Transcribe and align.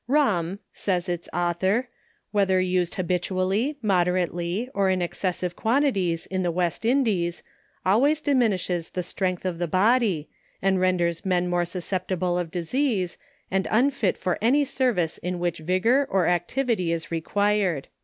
«Rum 0.19 0.57
(says 0.73 1.05
this 1.05 1.29
author) 1.31 1.87
whether 2.31 2.59
used 2.59 2.95
habitually, 2.95 3.77
moderately, 3.83 4.67
or 4.73 4.89
in 4.89 4.99
excessive 4.99 5.55
quantities 5.55 6.25
in 6.25 6.41
the 6.41 6.49
West 6.49 6.85
Indies, 6.85 7.43
always 7.85 8.19
diminish 8.19 8.67
es 8.71 8.89
the 8.89 9.03
strength 9.03 9.45
of 9.45 9.59
the 9.59 9.67
body, 9.67 10.27
and 10.59 10.79
renders 10.81 11.23
men 11.23 11.47
more 11.47 11.65
sus 11.65 11.85
ceptible 11.85 12.41
of 12.41 12.49
disease, 12.49 13.19
and 13.51 13.67
unfit 13.69 14.17
for 14.17 14.39
any 14.41 14.65
service 14.65 15.19
in 15.19 15.37
which 15.37 15.59
vigor 15.59 16.07
or 16.09 16.25
activity 16.27 16.91
is 16.91 17.11
required." 17.11 17.87